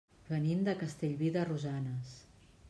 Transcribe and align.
Venim 0.29 0.63
de 0.69 0.73
Castellví 0.79 1.29
de 1.37 1.45
Rosanes. 1.51 2.17